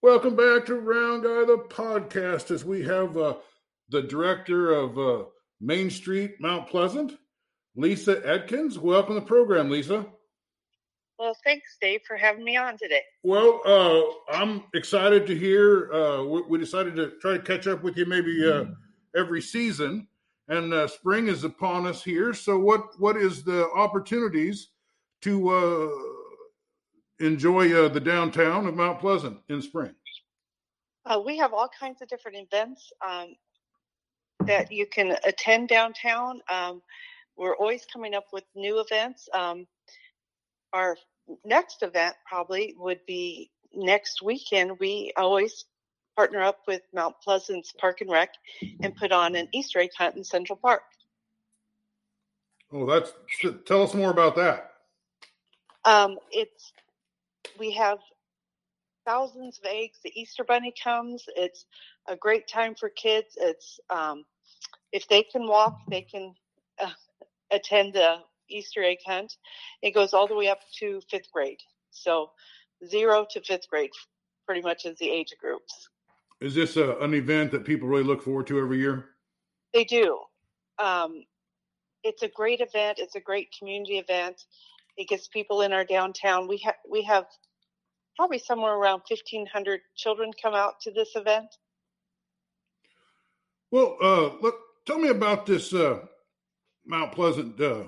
[0.00, 3.34] Welcome back to Round Guy the podcast as we have uh,
[3.88, 5.24] the director of uh,
[5.60, 7.18] Main Street Mount Pleasant,
[7.74, 8.78] Lisa Edkins.
[8.78, 10.06] Welcome to the program, Lisa.
[11.18, 13.02] Well, thanks, Dave, for having me on today.
[13.24, 15.92] Well, uh, I'm excited to hear.
[15.92, 18.66] Uh, we, we, decided to try to catch up with you maybe uh,
[19.16, 20.06] every season,
[20.46, 22.32] and uh, spring is upon us here.
[22.34, 24.68] So, what what is the opportunities
[25.22, 25.88] to uh,
[27.20, 29.94] enjoy uh, the downtown of Mount Pleasant in spring?
[31.24, 33.34] we have all kinds of different events um,
[34.40, 36.40] that you can attend downtown.
[36.50, 36.82] Um,
[37.36, 39.28] we're always coming up with new events.
[39.32, 39.66] Um,
[40.72, 40.96] our
[41.44, 44.78] next event probably would be next weekend.
[44.80, 45.64] We always
[46.16, 48.34] partner up with Mount Pleasant's Park and Rec
[48.82, 50.82] and put on an Easter egg hunt in Central Park.
[52.72, 53.12] Oh, that's
[53.66, 54.72] tell us more about that.
[55.84, 56.72] Um, it's
[57.58, 57.98] we have
[59.06, 59.98] thousands of eggs.
[60.04, 61.24] The Easter Bunny comes.
[61.36, 61.64] It's
[62.08, 63.28] a great time for kids.
[63.36, 64.24] It's um,
[64.92, 66.34] if they can walk, they can
[66.78, 66.90] uh,
[67.50, 68.16] attend the
[68.50, 69.32] Easter egg hunt.
[69.82, 71.60] It goes all the way up to fifth grade.
[71.90, 72.30] So
[72.86, 73.90] zero to fifth grade
[74.46, 75.88] pretty much is the age groups.
[76.40, 79.06] Is this a, an event that people really look forward to every year?
[79.74, 80.20] They do.
[80.78, 81.24] Um,
[82.04, 82.98] it's a great event.
[82.98, 84.44] It's a great community event.
[84.98, 86.48] It gets people in our downtown.
[86.48, 87.24] We have we have
[88.16, 91.46] probably somewhere around fifteen hundred children come out to this event.
[93.70, 96.00] Well, uh, look, tell me about this uh,
[96.84, 97.84] Mount Pleasant uh,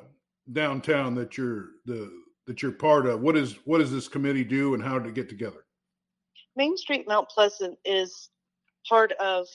[0.53, 2.12] downtown that you're the
[2.47, 3.20] that you're part of.
[3.20, 5.64] What is what does this committee do, and how did it get together?
[6.55, 8.28] Main Street Mount Pleasant is
[8.88, 9.47] part of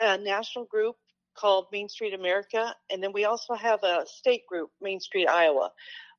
[0.00, 0.96] a national group
[1.34, 5.70] called Main Street America, and then we also have a state group, Main Street Iowa.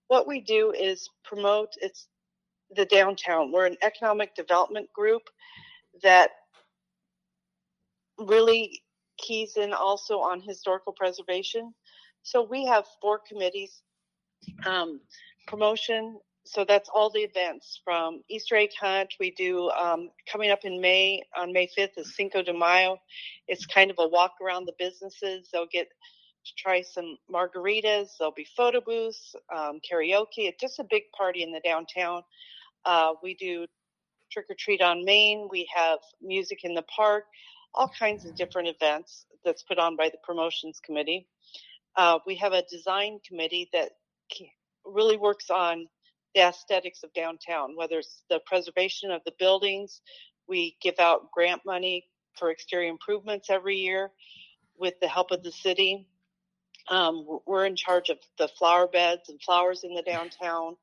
[0.08, 2.08] What we do is promote it's
[2.76, 3.52] the downtown.
[3.52, 5.24] We're an economic development group
[6.02, 6.32] that
[8.18, 8.82] really
[9.18, 11.74] keys in also on historical preservation.
[12.24, 13.82] So we have four committees.
[14.66, 15.00] Um,
[15.48, 16.20] promotion.
[16.46, 19.14] So that's all the events from Easter egg hunt.
[19.20, 22.98] We do um, coming up in May on May 5th is Cinco de Mayo.
[23.48, 25.50] It's kind of a walk around the businesses.
[25.52, 25.88] They'll get
[26.46, 28.10] to try some margaritas.
[28.20, 30.50] There'll be photo booths, um, karaoke.
[30.50, 32.24] It's just a big party in the downtown.
[32.86, 33.66] Uh, we do
[34.32, 35.48] trick or treat on Main.
[35.50, 37.26] We have music in the park.
[37.74, 41.28] All kinds of different events that's put on by the promotions committee.
[41.96, 43.92] Uh, we have a design committee that
[44.86, 45.88] really works on
[46.36, 50.02] the aesthetics of downtown, whether it's the preservation of the buildings.
[50.48, 52.06] We give out grant money
[52.38, 54.12] for exterior improvements every year
[54.78, 56.08] with the help of the city.
[56.90, 60.76] Um, we're in charge of the flower beds and flowers in the downtown,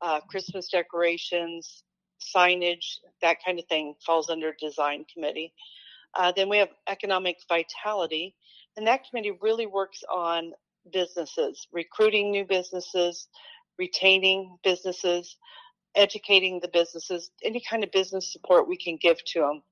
[0.00, 1.82] uh, Christmas decorations,
[2.34, 5.52] signage, that kind of thing falls under design committee.
[6.14, 8.34] Uh, then we have economic vitality,
[8.76, 10.52] and that committee really works on
[10.92, 13.28] businesses, recruiting new businesses,
[13.78, 15.36] retaining businesses,
[15.94, 19.62] educating the businesses, any kind of business support we can give to them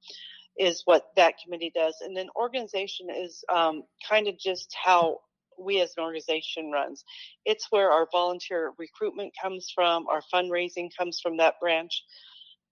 [0.59, 1.97] is what that committee does.
[2.03, 5.19] And then organization is um, kind of just how
[5.59, 7.05] we as an organization runs.
[7.45, 12.03] It's where our volunteer recruitment comes from, our fundraising comes from that branch.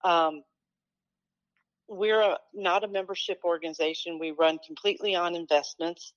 [0.03, 0.43] Um,
[1.87, 4.19] we're a, not a membership organization.
[4.19, 6.13] We run completely on investments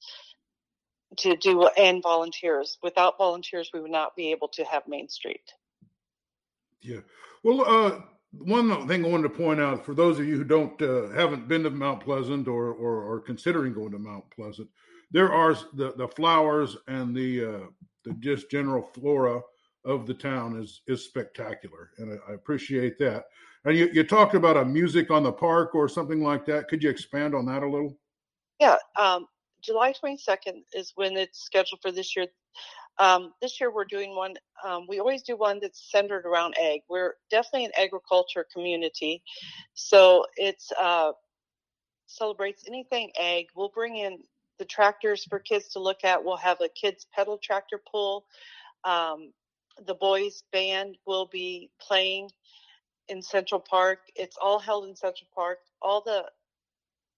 [1.19, 2.79] to do and volunteers.
[2.83, 5.53] Without volunteers, we would not be able to have Main Street.
[6.83, 7.01] Yeah.
[7.43, 8.01] Well, uh,
[8.39, 11.49] one thing I wanted to point out for those of you who don't uh, haven't
[11.49, 14.69] been to Mount Pleasant or, or, or considering going to Mount Pleasant,
[15.11, 17.67] there are the, the flowers and the uh,
[18.05, 19.41] the just general flora
[19.85, 23.25] of the town is is spectacular, and I, I appreciate that.
[23.65, 26.69] And you, you talked about a music on the park or something like that.
[26.69, 27.97] Could you expand on that a little?
[28.61, 29.27] Yeah, um,
[29.65, 32.27] July 22nd is when it's scheduled for this year.
[32.99, 34.35] Um, this year we're doing one.
[34.65, 36.83] Um, we always do one that's centered around egg.
[36.89, 39.23] We're definitely an agriculture community,
[39.75, 41.13] so it's uh,
[42.07, 43.47] celebrates anything egg.
[43.57, 44.19] We'll bring in
[44.59, 46.23] the tractors for kids to look at.
[46.23, 48.27] We'll have a kids pedal tractor pull.
[48.85, 49.33] Um,
[49.87, 52.31] the boys band will be playing
[53.09, 54.01] in Central Park.
[54.15, 55.59] It's all held in Central Park.
[55.83, 56.27] All the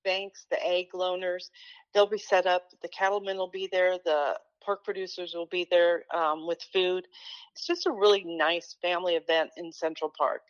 [0.06, 1.50] banks, the egg loaners,
[1.93, 2.62] they'll be set up.
[2.81, 3.99] The cattlemen will be there.
[4.05, 7.06] The pork producers will be there um, with food.
[7.53, 10.43] It's just a really nice family event in Central Park.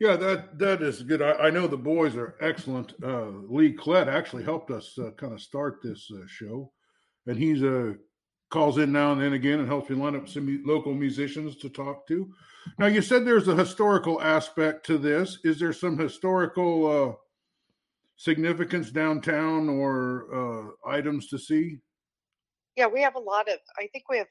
[0.00, 1.22] Yeah, that that is good.
[1.22, 2.92] I, I know the boys are excellent.
[3.02, 6.72] Uh, Lee Klett actually helped us uh, kind of start this uh, show,
[7.26, 7.94] and he's a
[8.52, 11.68] calls in now and then again and helps me line up some local musicians to
[11.68, 12.28] talk to.
[12.78, 15.38] Now, you said there's a historical aspect to this.
[15.42, 17.14] Is there some historical uh,
[18.22, 21.78] significance downtown or uh, items to see?
[22.76, 23.58] Yeah, we have a lot of.
[23.78, 24.28] I think we have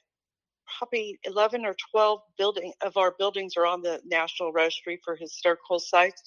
[0.79, 5.77] probably 11 or 12 building of our buildings are on the National Registry for Historical
[5.77, 6.23] Sites.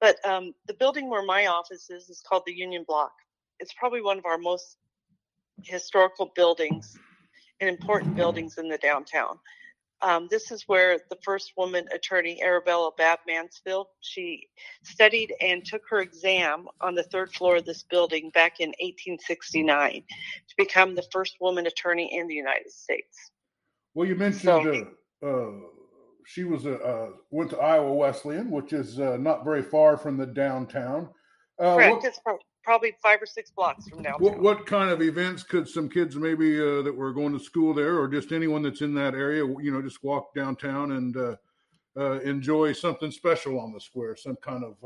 [0.00, 3.12] But um, the building where my office is is called the Union Block.
[3.60, 4.78] It's probably one of our most
[5.62, 6.96] historical buildings
[7.60, 9.38] and important buildings in the downtown.
[10.04, 14.48] Um, this is where the first woman attorney, Arabella Babb Mansfield, she
[14.82, 20.02] studied and took her exam on the third floor of this building back in 1869
[20.02, 23.30] to become the first woman attorney in the United States.
[23.94, 24.86] Well, you mentioned so,
[25.22, 25.52] uh, uh,
[26.26, 30.18] she was a uh, went to Iowa Wesleyan, which is uh, not very far from
[30.18, 31.08] the downtown.
[31.58, 32.04] Uh, correct.
[32.24, 34.22] What, probably five or six blocks from downtown.
[34.22, 37.74] What, what kind of events could some kids maybe uh, that were going to school
[37.74, 41.36] there, or just anyone that's in that area, you know, just walk downtown and
[42.24, 44.76] enjoy something special on the square, some kind of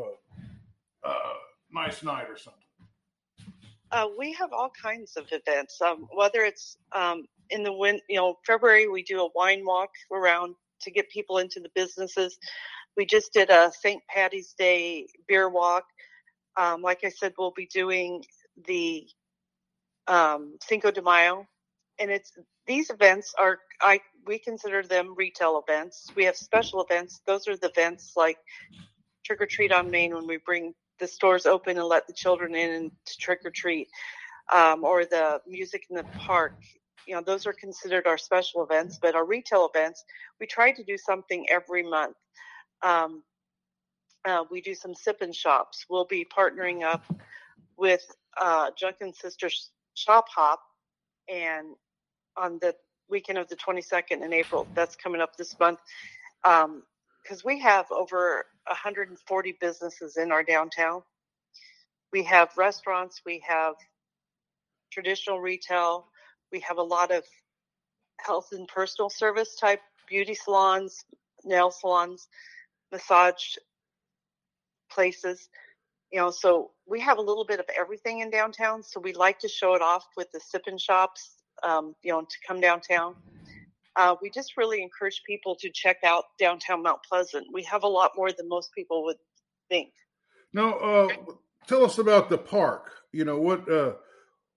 [1.73, 2.63] nice night or something?
[3.91, 8.17] Uh, we have all kinds of events, um, whether it's um, in the win, you
[8.17, 12.39] know, February we do a wine walk around to get people into the businesses.
[12.97, 14.03] We just did a St.
[14.09, 15.85] Patty's Day beer walk.
[16.59, 18.25] Um, like I said, we'll be doing
[18.67, 19.07] the
[20.09, 21.47] um, Cinco de Mayo,
[22.01, 22.33] and it's
[22.67, 26.13] these events are I we consider them retail events.
[26.17, 27.23] We have special events.
[27.27, 28.39] Those are the events like
[29.25, 32.55] Trick or Treat on Main when we bring the stores open and let the children
[32.57, 33.89] in and trick or treat,
[34.53, 36.53] um, or the music in the park
[37.07, 40.05] you know, those are considered our special events, but our retail events,
[40.41, 42.17] we try to do something every month.
[42.83, 43.23] Um,
[44.25, 45.87] uh, we do some sip and shops.
[45.88, 47.05] We'll be partnering up
[47.76, 48.05] with
[48.41, 50.61] uh, Junk and Sisters Shop Hop,
[51.29, 51.75] and
[52.37, 52.75] on the
[53.09, 55.79] weekend of the 22nd in April, that's coming up this month,
[56.43, 56.82] because um,
[57.44, 61.03] we have over 140 businesses in our downtown.
[62.12, 63.75] We have restaurants, we have
[64.91, 66.06] traditional retail,
[66.53, 67.25] we have a lot of
[68.21, 71.05] health and personal service type beauty salons,
[71.44, 72.29] nail salons,
[72.91, 73.56] massage
[74.90, 75.49] places.
[76.12, 78.82] You know, so we have a little bit of everything in downtown.
[78.82, 82.37] So we like to show it off with the sipping shops, um, you know, to
[82.46, 83.14] come downtown.
[83.96, 87.46] Uh, we just really encourage people to check out downtown Mount Pleasant.
[87.52, 89.17] We have a lot more than most people would
[89.69, 89.90] think.
[90.52, 91.08] Now, uh,
[91.67, 92.93] tell us about the park.
[93.12, 93.94] You know, what uh,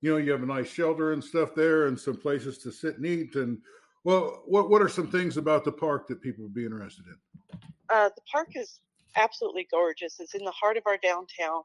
[0.01, 2.97] you know you have a nice shelter and stuff there and some places to sit
[2.97, 3.59] and eat and
[4.03, 7.59] well what what are some things about the park that people would be interested in
[7.89, 8.81] uh, the park is
[9.15, 11.63] absolutely gorgeous it's in the heart of our downtown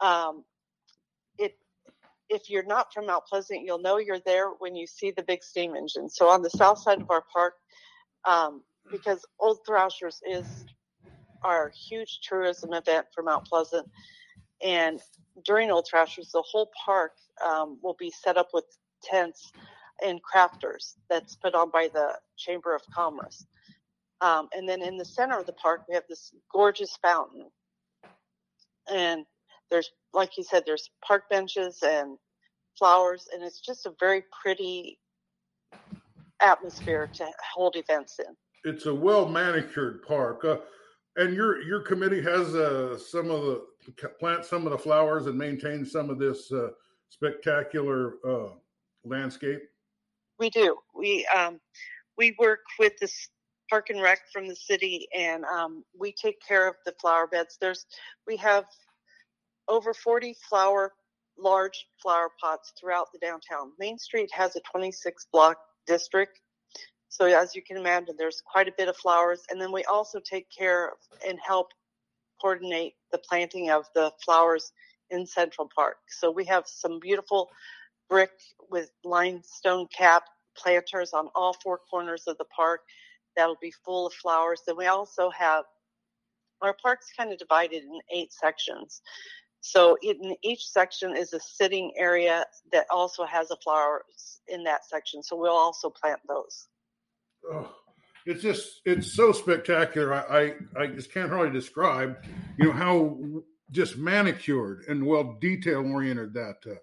[0.00, 0.44] um,
[1.38, 1.56] it
[2.28, 5.42] if you're not from mount pleasant you'll know you're there when you see the big
[5.42, 7.54] steam engine so on the south side of our park
[8.24, 10.66] um, because old threshers is
[11.42, 13.86] our huge tourism event for mount pleasant
[14.62, 15.00] and
[15.44, 17.12] during Old Threshers, the whole park
[17.44, 18.64] um, will be set up with
[19.02, 19.52] tents
[20.04, 23.46] and crafters that's put on by the Chamber of Commerce.
[24.20, 27.50] Um, and then in the center of the park, we have this gorgeous fountain.
[28.92, 29.24] And
[29.70, 32.18] there's, like you said, there's park benches and
[32.78, 34.98] flowers, and it's just a very pretty
[36.40, 38.34] atmosphere to hold events in.
[38.64, 40.44] It's a well manicured park.
[40.44, 40.58] Uh,
[41.16, 43.64] and your your committee has uh, some of the
[44.20, 46.68] plant some of the flowers and maintain some of this uh,
[47.08, 48.50] spectacular uh,
[49.04, 49.60] landscape?
[50.38, 50.76] We do.
[50.94, 51.60] We um,
[52.16, 53.28] we work with this
[53.70, 57.58] park and rec from the city, and um, we take care of the flower beds.
[57.60, 57.86] There's
[58.26, 58.64] we have
[59.68, 60.92] over 40 flower
[61.38, 63.72] large flower pots throughout the downtown.
[63.78, 65.56] Main Street has a 26 block
[65.86, 66.40] district.
[67.08, 69.42] So as you can imagine, there's quite a bit of flowers.
[69.50, 71.68] And then we also take care of and help
[72.40, 74.72] coordinate the planting of the flowers
[75.10, 75.96] in Central Park.
[76.08, 77.48] So we have some beautiful
[78.08, 78.32] brick
[78.70, 80.24] with limestone cap
[80.56, 82.80] planters on all four corners of the park
[83.38, 84.60] that'll be full of flowers.
[84.66, 85.64] Then we also have
[86.60, 89.00] our park's kind of divided in eight sections.
[89.60, 94.84] So in each section is a sitting area that also has a flowers in that
[94.86, 95.22] section.
[95.22, 96.66] So we'll also plant those.
[97.50, 97.72] Oh,
[98.26, 100.14] it's just it's so spectacular.
[100.14, 102.24] I, I, I just can't hardly describe,
[102.58, 103.18] you know, how
[103.70, 106.74] just manicured and well detail oriented that uh,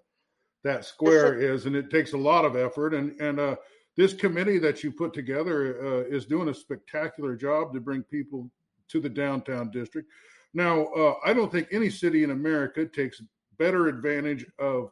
[0.64, 2.94] that square is, and it takes a lot of effort.
[2.94, 3.56] And and uh,
[3.96, 8.50] this committee that you put together uh, is doing a spectacular job to bring people
[8.88, 10.08] to the downtown district.
[10.54, 13.22] Now, uh, I don't think any city in America takes
[13.58, 14.90] better advantage of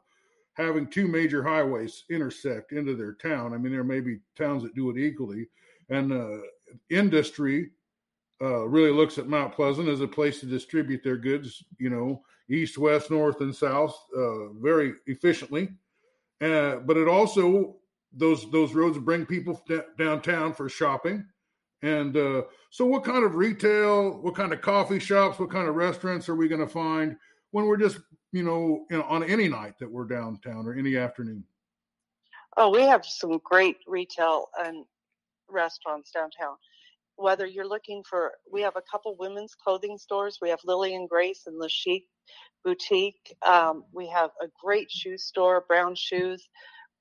[0.55, 3.53] having two major highways intersect into their town.
[3.53, 5.49] I mean, there may be towns that do it equally,
[5.91, 6.39] and uh,
[6.91, 7.71] industry
[8.41, 12.23] uh, really looks at Mount Pleasant as a place to distribute their goods, you know,
[12.51, 15.71] east, west, north, and south, uh, very efficiently.
[16.41, 17.77] Uh, but it also
[18.16, 21.26] those those roads bring people d- downtown for shopping.
[21.83, 25.75] And uh, so, what kind of retail, what kind of coffee shops, what kind of
[25.75, 27.16] restaurants are we going to find
[27.50, 27.99] when we're just,
[28.33, 31.44] you know, in, on any night that we're downtown or any afternoon?
[32.56, 34.85] Oh, we have some great retail and
[35.50, 36.56] restaurants downtown
[37.16, 40.38] whether you're looking for, we have a couple women's clothing stores.
[40.42, 42.06] We have Lily and Grace and Le Chic
[42.64, 43.35] Boutique.
[43.47, 46.49] Um, we have a great shoe store, Brown Shoes.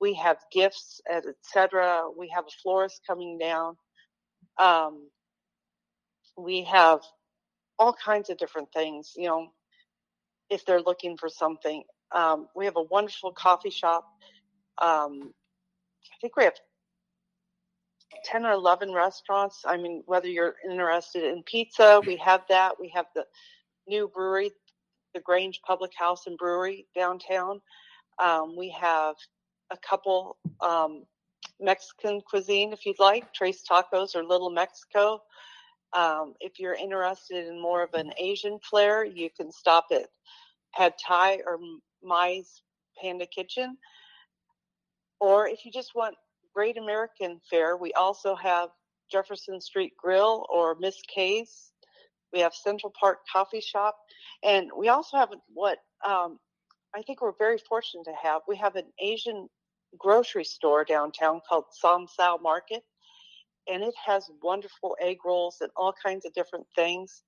[0.04, 2.02] We have gifts, etc.
[2.14, 3.78] We have a florist coming down.
[4.60, 5.08] Um,
[6.36, 7.00] we have
[7.78, 9.48] all kinds of different things, you know,
[10.50, 11.84] if they're looking for something.
[12.14, 14.04] Um, we have a wonderful coffee shop.
[14.76, 15.32] Um,
[16.12, 16.60] I think we have
[18.26, 19.62] 10 or 11 restaurants.
[19.64, 22.74] I mean, whether you're interested in pizza, we have that.
[22.78, 23.24] We have the
[23.88, 24.50] new brewery,
[25.14, 27.62] the Grange Public House and Brewery downtown.
[28.22, 29.14] Um, we have
[29.74, 31.04] a couple um,
[31.60, 35.20] Mexican cuisine, if you'd like, Trace Tacos or Little Mexico.
[35.92, 40.06] Um, if you're interested in more of an Asian flair, you can stop at
[40.74, 41.58] Pad Thai or
[42.02, 42.62] Mai's
[43.00, 43.76] Panda Kitchen.
[45.20, 46.16] Or if you just want
[46.54, 47.76] Great American Fare.
[47.76, 48.68] We also have
[49.10, 51.72] Jefferson Street Grill or Miss Kay's.
[52.32, 53.96] We have Central Park Coffee Shop,
[54.42, 56.38] and we also have what um,
[56.94, 58.42] I think we're very fortunate to have.
[58.48, 59.48] We have an Asian
[59.98, 62.82] grocery store downtown called Som Sao Market,
[63.68, 67.22] and it has wonderful egg rolls and all kinds of different things.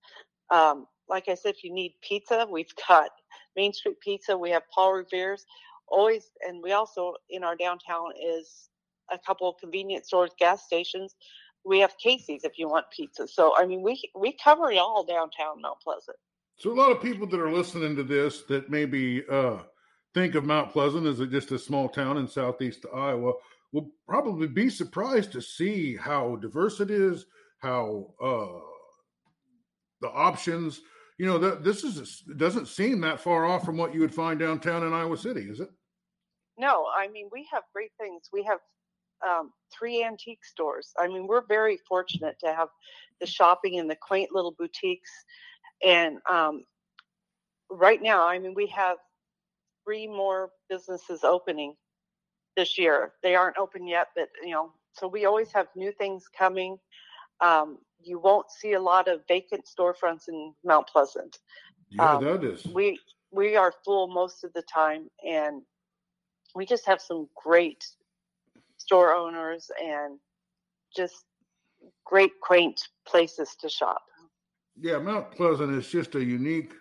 [0.50, 3.10] Um, like I said, if you need pizza, we've got
[3.56, 4.36] Main Street Pizza.
[4.36, 5.44] We have Paul Revere's.
[5.88, 8.68] Always, and we also in our downtown is
[9.12, 11.14] a couple of convenience stores, gas stations.
[11.64, 13.28] We have Casey's if you want pizza.
[13.28, 16.16] So I mean, we we cover it all downtown Mount Pleasant.
[16.58, 19.58] So a lot of people that are listening to this that maybe uh,
[20.16, 23.34] think of Mount Pleasant as just a small town in southeast Iowa
[23.72, 27.26] will probably be surprised to see how diverse it is,
[27.58, 28.60] how uh,
[30.00, 30.80] the options.
[31.18, 34.40] You know, that this is doesn't seem that far off from what you would find
[34.40, 35.68] downtown in Iowa City, is it?
[36.58, 38.30] No, I mean we have great things.
[38.32, 38.60] We have
[39.26, 40.92] um, three antique stores.
[40.98, 42.68] I mean, we're very fortunate to have
[43.20, 45.10] the shopping and the quaint little boutiques.
[45.84, 46.64] And um,
[47.70, 48.96] right now, I mean, we have
[49.86, 51.74] three more businesses opening
[52.56, 53.12] this year.
[53.22, 56.78] They aren't open yet, but you know, so we always have new things coming.
[57.40, 61.38] Um, you won't see a lot of vacant storefronts in Mount Pleasant.
[61.90, 62.64] Yeah, um, that is.
[62.66, 62.98] We
[63.30, 65.62] we are full most of the time, and
[66.54, 67.84] we just have some great
[68.78, 70.18] store owners and
[70.96, 71.24] just
[72.04, 74.02] great, quaint places to shop.
[74.80, 76.72] Yeah, Mount Pleasant is just a unique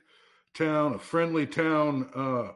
[0.54, 2.52] town, a friendly town, uh,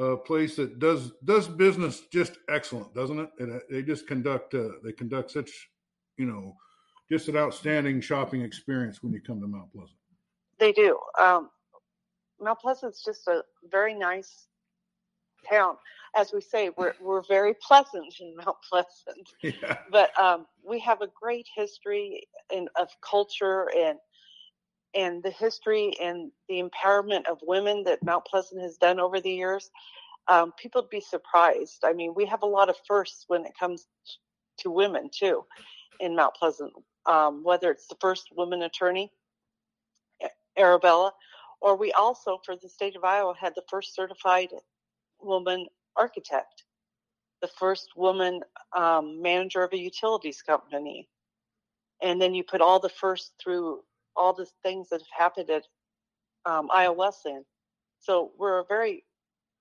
[0.00, 3.30] a place that does does business just excellent, doesn't it?
[3.38, 5.68] it they just conduct uh, they conduct such,
[6.16, 6.56] you know,
[7.10, 9.98] just an outstanding shopping experience when you come to Mount Pleasant.
[10.58, 10.98] They do.
[11.20, 11.50] Um,
[12.40, 14.46] Mount Pleasant's just a very nice
[15.48, 15.76] town
[16.16, 19.28] as we say, we're we're very pleasant in Mount Pleasant.
[19.42, 19.78] Yeah.
[19.90, 23.98] But um, we have a great history in, of culture and
[24.94, 29.30] and the history and the empowerment of women that Mount Pleasant has done over the
[29.30, 29.70] years.
[30.28, 31.84] Um, people would be surprised.
[31.84, 33.86] I mean, we have a lot of firsts when it comes
[34.58, 35.44] to women too
[35.98, 36.72] in Mount Pleasant.
[37.06, 39.10] Um, whether it's the first woman attorney,
[40.56, 41.12] Arabella,
[41.60, 44.48] or we also, for the state of Iowa, had the first certified
[45.20, 45.66] woman
[45.96, 46.64] architect,
[47.42, 48.40] the first woman
[48.76, 51.08] um, manager of a utilities company.
[52.02, 53.80] And then you put all the first through
[54.16, 55.64] all the things that have happened at
[56.46, 57.44] um, Iowa Wesleyan.
[58.00, 59.04] So we're a very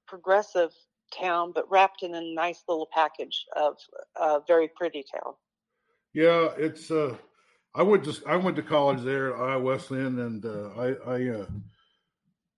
[0.07, 0.71] progressive
[1.17, 3.75] town, but wrapped in a nice little package of
[4.15, 5.33] a very pretty town.
[6.13, 6.89] Yeah, it's.
[6.89, 7.15] Uh,
[7.75, 11.29] I went to I went to college there at Iowa Wesleyan, and uh, I, I
[11.29, 11.45] uh,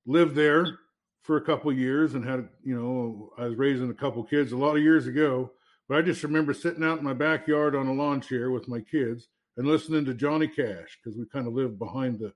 [0.05, 0.79] lived there
[1.21, 4.57] for a couple years and had you know I was raising a couple kids a
[4.57, 5.51] lot of years ago.
[5.89, 8.79] But I just remember sitting out in my backyard on a lawn chair with my
[8.79, 9.27] kids
[9.58, 12.34] and listening to Johnny Cash because we kind of lived behind the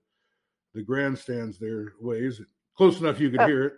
[0.73, 2.41] the grandstands there ways
[2.75, 3.73] close enough you could hear it.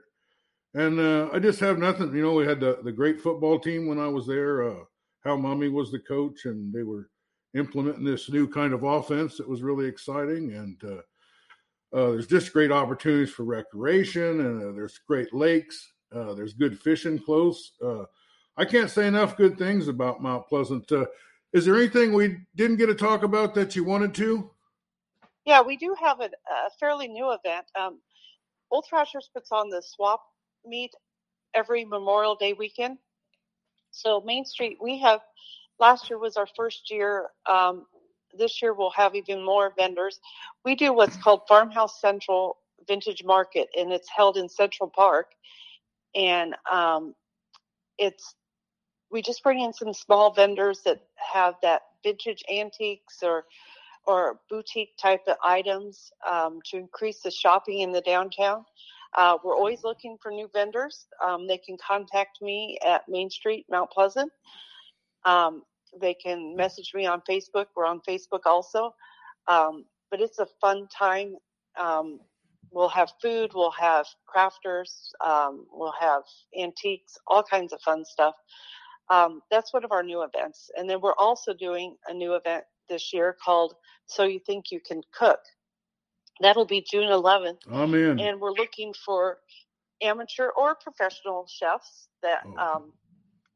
[0.73, 2.13] And uh, I just have nothing.
[2.15, 4.67] You know, we had the the great football team when I was there.
[4.67, 4.83] Uh,
[5.23, 7.09] Hal Mumme was the coach, and they were
[7.55, 10.53] implementing this new kind of offense that was really exciting.
[10.53, 15.93] And uh, uh, there's just great opportunities for recreation, and uh, there's great lakes.
[16.13, 17.71] Uh, there's good fishing close.
[17.83, 18.03] Uh,
[18.57, 20.91] I can't say enough good things about Mount Pleasant.
[21.57, 24.51] Is there anything we didn't get to talk about that you wanted to?
[25.43, 27.65] Yeah, we do have a, a fairly new event.
[27.75, 27.99] Um,
[28.69, 30.21] Old Threshers puts on the swap
[30.63, 30.91] meet
[31.55, 32.99] every Memorial Day weekend.
[33.89, 35.21] So Main Street, we have
[35.79, 37.29] last year was our first year.
[37.49, 37.87] Um,
[38.37, 40.19] this year we'll have even more vendors.
[40.63, 45.31] We do what's called Farmhouse Central Vintage Market, and it's held in Central Park.
[46.13, 47.15] And um,
[47.97, 48.35] it's
[49.11, 51.01] we just bring in some small vendors that
[51.33, 53.45] have that vintage antiques or
[54.05, 58.63] or boutique type of items um, to increase the shopping in the downtown.
[59.17, 61.07] Uh, we're always looking for new vendors.
[61.25, 64.31] Um, they can contact me at Main Street, Mount Pleasant.
[65.25, 65.63] Um,
[65.99, 67.65] they can message me on Facebook.
[67.75, 68.95] We're on Facebook also.
[69.49, 71.35] Um, but it's a fun time.
[71.77, 72.21] Um,
[72.71, 76.23] we'll have food, we'll have crafters, um, we'll have
[76.59, 78.35] antiques, all kinds of fun stuff.
[79.09, 80.69] That's one of our new events.
[80.77, 83.73] And then we're also doing a new event this year called
[84.05, 85.39] So You Think You Can Cook.
[86.39, 87.59] That'll be June 11th.
[87.71, 88.19] I'm in.
[88.19, 89.39] And we're looking for
[90.01, 92.57] amateur or professional chefs that oh.
[92.57, 92.93] um,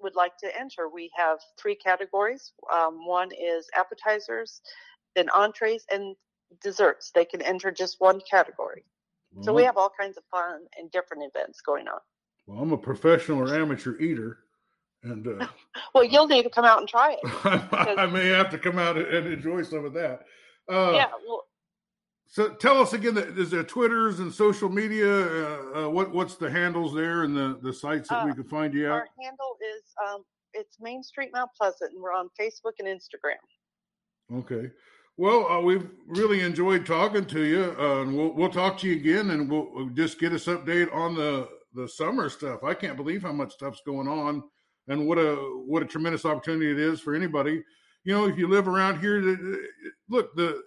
[0.01, 0.89] would like to enter.
[0.89, 2.53] We have three categories.
[2.73, 4.61] Um, one is appetizers,
[5.15, 6.15] then entrees, and
[6.61, 7.11] desserts.
[7.13, 8.83] They can enter just one category.
[9.33, 11.99] Well, so we have all kinds of fun and different events going on.
[12.47, 14.39] Well, I'm a professional or amateur eater.
[15.03, 15.47] And uh,
[15.93, 17.19] well, you'll need to come out and try it.
[17.97, 20.21] I may have to come out and enjoy some of that.
[20.69, 21.07] Uh, yeah.
[21.27, 21.45] Well,
[22.27, 23.17] so tell us again.
[23.17, 25.09] Is there Twitters and social media?
[25.09, 28.43] Uh, uh, what what's the handles there and the the sites that we uh, can
[28.45, 28.91] find you at?
[28.91, 33.41] Our handle is um, it's Main Street Mount Pleasant, and we're on Facebook and Instagram.
[34.33, 34.71] Okay.
[35.17, 38.95] Well, uh, we've really enjoyed talking to you, uh, and we'll we'll talk to you
[38.95, 42.63] again, and we'll, we'll just get us update on the the summer stuff.
[42.63, 44.43] I can't believe how much stuff's going on
[44.87, 45.35] and what a
[45.65, 47.63] what a tremendous opportunity it is for anybody.
[48.03, 49.37] You know, if you live around here,
[50.09, 50.61] look the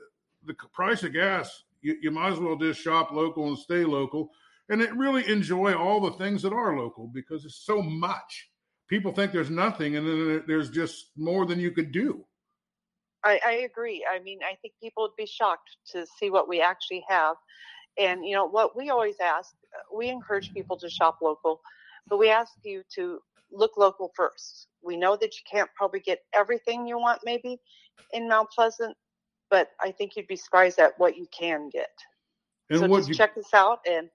[0.47, 1.65] the price of gas.
[1.83, 4.31] You, you might as well just shop local and stay local,
[4.69, 8.51] and it really enjoy all the things that are local because it's so much.
[8.89, 12.25] People think there's nothing, and then there's just more than you could do.
[13.25, 14.07] I, I agree.
[14.11, 17.37] I mean, I think people would be shocked to see what we actually have.
[17.99, 19.55] And you know what we always ask,
[19.95, 21.61] we encourage people to shop local,
[22.09, 23.21] but we ask you to
[23.55, 24.69] look local first.
[24.83, 27.59] We know that you can't probably get everything you want maybe
[28.13, 28.97] in Mount Pleasant,
[29.51, 31.91] but I think you'd be surprised at what you can get.
[32.71, 34.09] And so just you, check us out and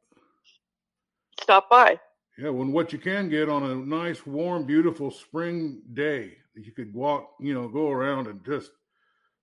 [1.42, 2.00] stop by.
[2.38, 6.94] Yeah, when what you can get on a nice, warm, beautiful spring day, you could
[6.94, 8.72] walk, you know, go around and just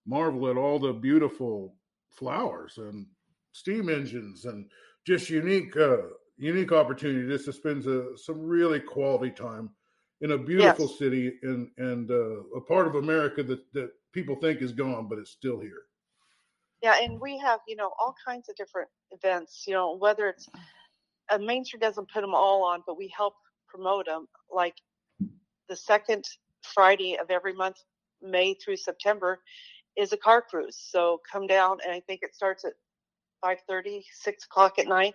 [0.07, 1.75] marvel at all the beautiful
[2.11, 3.07] flowers and
[3.53, 4.67] steam engines and
[5.07, 5.99] just unique, uh,
[6.37, 9.71] unique opportunity just to spend a, some really quality time
[10.20, 10.98] in a beautiful yes.
[10.98, 15.18] city and and uh, a part of America that that people think is gone, but
[15.18, 15.83] it's still here.
[16.83, 19.64] Yeah, and we have you know all kinds of different events.
[19.66, 20.48] You know whether it's
[21.31, 23.35] uh, Main Street doesn't put them all on, but we help
[23.68, 24.26] promote them.
[24.50, 24.74] Like
[25.68, 26.24] the second
[26.62, 27.76] Friday of every month,
[28.22, 29.40] May through September,
[29.96, 30.79] is a car cruise.
[30.79, 32.72] So come down, and I think it starts at
[33.44, 35.14] 5:30, 6 o'clock at night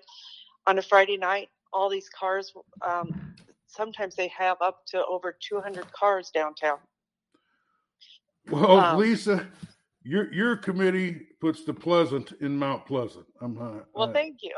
[0.68, 1.50] on a Friday night.
[1.74, 2.54] All these cars
[2.86, 3.34] um,
[3.72, 6.78] sometimes they have up to over 200 cars downtown.
[8.50, 9.48] Well, um, Lisa,
[10.04, 13.26] your your committee puts the pleasant in Mount Pleasant.
[13.40, 14.10] I'm uh, well.
[14.10, 14.56] I, thank you.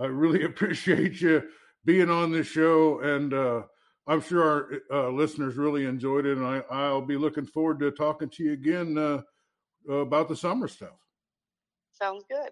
[0.00, 1.42] I really appreciate you
[1.84, 3.62] being on this show, and uh,
[4.06, 4.42] I'm sure
[4.90, 6.36] our uh, listeners really enjoyed it.
[6.36, 9.22] And I, I'll be looking forward to talking to you again uh,
[9.92, 10.98] about the summer stuff.
[11.92, 12.50] Sounds good.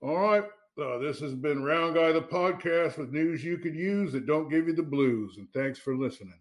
[0.00, 0.44] All right.
[0.76, 4.48] Uh, this has been Round Guy the podcast with news you could use that don't
[4.48, 5.36] give you the blues.
[5.36, 6.40] And thanks for listening.